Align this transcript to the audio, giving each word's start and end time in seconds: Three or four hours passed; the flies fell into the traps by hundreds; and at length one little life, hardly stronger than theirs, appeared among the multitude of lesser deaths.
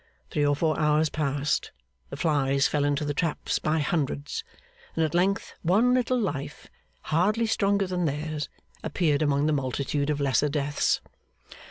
Three 0.31 0.43
or 0.47 0.55
four 0.55 0.79
hours 0.79 1.09
passed; 1.09 1.69
the 2.09 2.17
flies 2.17 2.67
fell 2.67 2.85
into 2.85 3.05
the 3.05 3.13
traps 3.13 3.59
by 3.59 3.77
hundreds; 3.77 4.43
and 4.95 5.05
at 5.05 5.13
length 5.13 5.53
one 5.61 5.93
little 5.93 6.19
life, 6.19 6.69
hardly 7.01 7.45
stronger 7.45 7.85
than 7.85 8.05
theirs, 8.05 8.49
appeared 8.83 9.21
among 9.21 9.45
the 9.45 9.53
multitude 9.53 10.09
of 10.09 10.19
lesser 10.19 10.49
deaths. 10.49 11.01